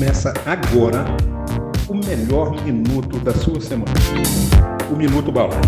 [0.00, 1.04] Começa agora
[1.86, 3.92] o melhor minuto da sua semana.
[4.90, 5.60] O Minuto Balaio.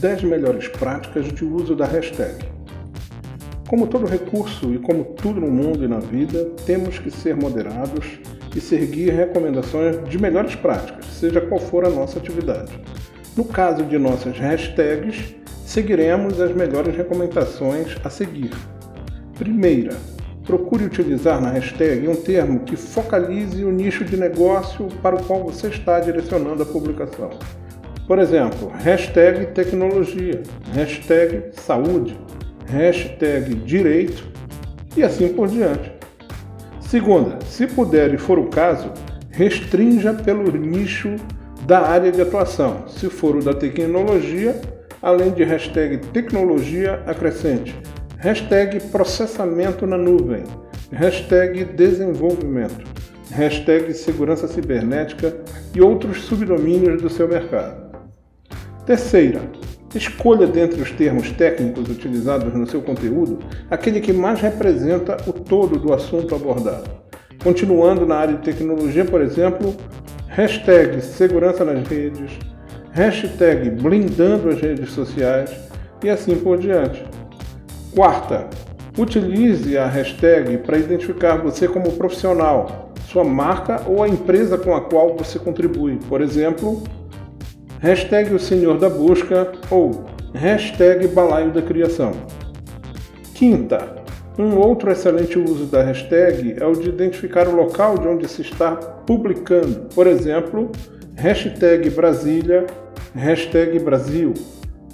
[0.00, 2.44] 10 melhores práticas de uso da hashtag.
[3.68, 8.18] Como todo recurso e como tudo no mundo e na vida, temos que ser moderados
[8.56, 12.72] e seguir recomendações de melhores práticas, seja qual for a nossa atividade.
[13.36, 18.50] No caso de nossas hashtags, seguiremos as melhores recomendações a seguir.
[19.38, 19.96] Primeira,
[20.44, 25.44] procure utilizar na hashtag um termo que focalize o nicho de negócio para o qual
[25.44, 27.30] você está direcionando a publicação.
[28.06, 30.42] Por exemplo, hashtag tecnologia,
[30.72, 32.18] hashtag saúde,
[32.66, 34.24] hashtag direito
[34.96, 35.92] e assim por diante.
[36.80, 38.92] Segunda, se puder e for o caso,
[39.30, 41.16] restrinja pelo nicho
[41.66, 42.88] da área de atuação.
[42.88, 44.60] Se for o da tecnologia,
[45.00, 47.74] além de hashtag tecnologia, acrescente
[48.22, 50.44] hashtag processamento na nuvem,
[50.92, 52.88] hashtag desenvolvimento,
[53.32, 55.34] hashtag segurança cibernética
[55.74, 57.98] e outros subdomínios do seu mercado.
[58.86, 59.40] Terceira,
[59.92, 65.76] escolha dentre os termos técnicos utilizados no seu conteúdo aquele que mais representa o todo
[65.76, 66.88] do assunto abordado.
[67.42, 69.74] Continuando na área de tecnologia, por exemplo,
[70.28, 72.38] hashtag segurança nas redes,
[72.92, 75.50] hashtag blindando as redes sociais
[76.04, 77.04] e assim por diante.
[77.94, 78.48] Quarta,
[78.96, 84.80] utilize a hashtag para identificar você como profissional, sua marca ou a empresa com a
[84.80, 85.98] qual você contribui.
[86.08, 86.82] Por exemplo,
[87.80, 92.12] hashtag o senhor da busca ou hashtag balaio da criação.
[93.34, 94.02] Quinta,
[94.38, 98.40] um outro excelente uso da hashtag é o de identificar o local de onde se
[98.40, 99.88] está publicando.
[99.94, 100.72] Por exemplo,
[101.14, 102.64] hashtag Brasília,
[103.14, 104.32] hashtag Brasil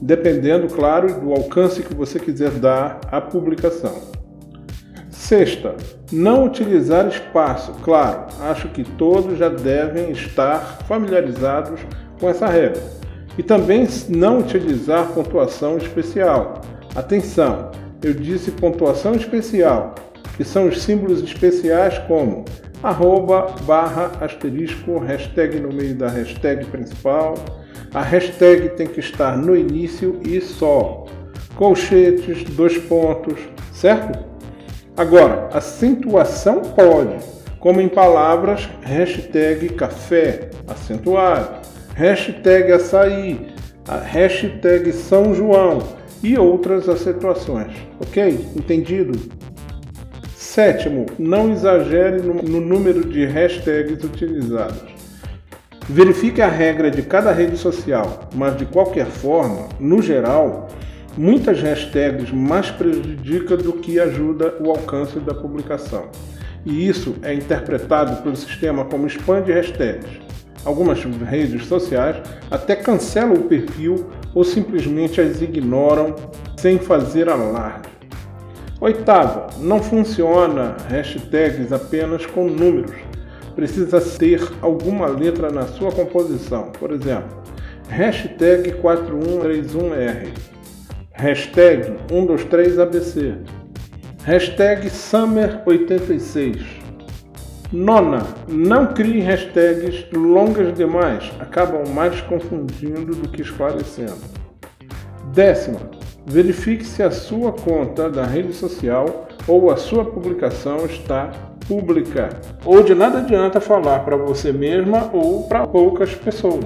[0.00, 3.94] dependendo, claro, do alcance que você quiser dar à publicação.
[5.10, 5.74] Sexta,
[6.12, 7.72] não utilizar espaço.
[7.82, 11.80] Claro, acho que todos já devem estar familiarizados
[12.20, 12.82] com essa regra.
[13.36, 16.62] E também não utilizar pontuação especial.
[16.94, 17.70] Atenção,
[18.02, 19.94] eu disse pontuação especial,
[20.36, 22.44] que são os símbolos especiais como
[22.82, 27.34] arroba, barra, asterisco, hashtag no meio da hashtag principal,
[27.92, 31.06] a hashtag tem que estar no início e só.
[31.56, 33.38] Colchetes, dois pontos,
[33.72, 34.18] certo?
[34.96, 37.16] Agora, acentuação pode,
[37.58, 43.48] como em palavras hashtag café, acentuado, hashtag açaí,
[44.04, 45.78] hashtag São João
[46.22, 47.72] e outras acentuações.
[48.00, 48.46] Ok?
[48.56, 49.18] Entendido?
[50.36, 54.97] Sétimo, não exagere no, número de hashtags utilizados.
[55.90, 60.68] Verifique a regra de cada rede social, mas de qualquer forma, no geral,
[61.16, 66.10] muitas hashtags mais prejudicam do que ajuda o alcance da publicação.
[66.66, 70.10] E isso é interpretado pelo sistema como spam de hashtags.
[70.62, 72.16] Algumas redes sociais
[72.50, 76.14] até cancelam o perfil ou simplesmente as ignoram
[76.58, 77.88] sem fazer alarde.
[78.78, 83.07] Oitava, não funciona hashtags apenas com números
[83.58, 86.70] precisa ter alguma letra na sua composição.
[86.78, 87.42] Por exemplo,
[87.88, 90.28] hashtag 4131R,
[91.10, 93.36] hashtag 123ABC,
[94.22, 96.62] hashtag Summer86.
[97.72, 104.22] Nona, não crie hashtags longas demais, acabam mais confundindo do que esclarecendo.
[105.34, 105.80] Décima,
[106.24, 112.30] verifique se a sua conta da rede social ou a sua publicação está pública,
[112.64, 116.64] ou de nada adianta falar para você mesma ou para poucas pessoas.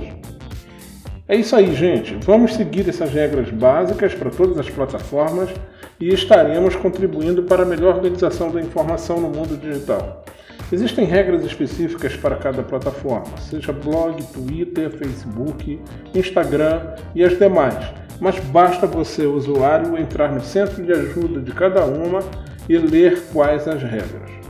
[1.28, 2.16] É isso aí, gente.
[2.24, 5.50] Vamos seguir essas regras básicas para todas as plataformas
[5.98, 10.24] e estaremos contribuindo para a melhor organização da informação no mundo digital.
[10.70, 15.78] Existem regras específicas para cada plataforma, seja blog, Twitter, Facebook,
[16.14, 21.84] Instagram e as demais, mas basta você, usuário, entrar no centro de ajuda de cada
[21.84, 22.20] uma
[22.68, 24.41] e ler quais as regras.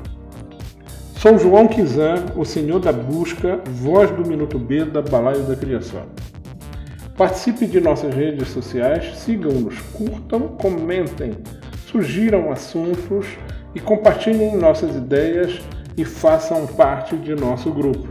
[1.22, 6.02] Sou João Kizan, o senhor da busca, voz do Minuto B da Balaio da Criação.
[7.16, 11.30] Participe de nossas redes sociais, sigam-nos, curtam, comentem,
[11.86, 13.24] sugiram assuntos
[13.72, 15.60] e compartilhem nossas ideias
[15.96, 18.08] e façam parte de nosso grupo.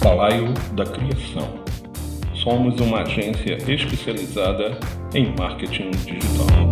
[0.00, 1.58] Balaio da Criação.
[2.34, 4.78] Somos uma agência especializada
[5.12, 6.67] em marketing digital.